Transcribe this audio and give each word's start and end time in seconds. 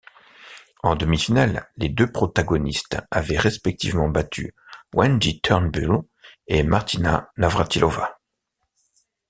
En 0.81 0.95
demi-finale, 0.95 1.69
les 1.77 1.87
deux 1.89 2.11
protagonistes 2.11 2.97
avaient 3.11 3.37
respectivement 3.37 4.09
battu 4.09 4.55
Wendy 4.95 5.41
Turnbull 5.41 5.99
et 6.47 6.63
Martina 6.63 7.29
Navrátilová. 7.37 8.19